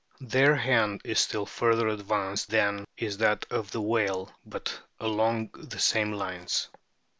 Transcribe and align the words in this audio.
Their 0.23 0.55
hand 0.55 1.01
is 1.05 1.19
still 1.19 1.45
further 1.45 1.87
advanced 1.89 2.49
than 2.49 2.85
is 2.97 3.17
that 3.19 3.45
of 3.51 3.69
the 3.69 3.83
whale, 3.83 4.33
but 4.43 4.81
along 4.99 5.51
the 5.53 5.77
same 5.77 6.11
lines. 6.11 6.69